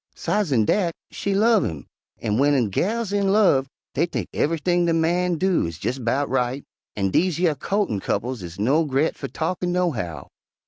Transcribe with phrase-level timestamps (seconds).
[0.15, 1.85] Sidesen dat, she love' him,
[2.19, 6.27] an' w'en gals is in love dey think ev'ything de man do is jes' 'bout
[6.27, 10.27] right, an' dese yer co'tin' couples is no gre't fer talkin,' nohow.